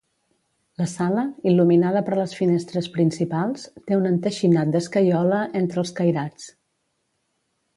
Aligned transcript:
La 0.81 0.85
sala, 0.93 1.25
il·luminada 1.51 2.01
per 2.07 2.17
les 2.19 2.33
finestres 2.39 2.89
principals, 2.95 3.67
té 3.91 3.99
un 3.99 4.09
enteixinat 4.13 4.73
d'escaiola 4.77 5.43
entre 5.61 5.81
els 5.83 5.93
cairats. 6.01 6.49